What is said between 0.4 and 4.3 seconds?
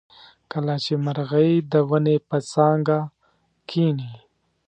کله چې مرغۍ د ونې په څانګه کیني.